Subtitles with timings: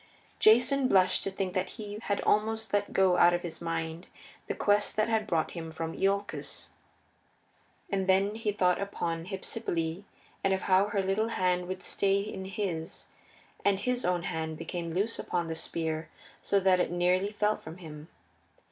[0.39, 4.07] Jason blushed to think that he had almost let go out of his mind
[4.47, 6.69] the quest that had brought him from Iolcus.
[7.87, 10.03] And then he thought upon Hypsipyle
[10.43, 13.09] and of how her little hand would stay in his,
[13.63, 16.09] and his own hand became loose upon the spear
[16.41, 18.07] so that it nearly fell from him.